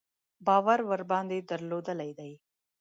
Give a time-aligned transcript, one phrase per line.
[0.47, 2.31] باور ورباندې درلودلی دی.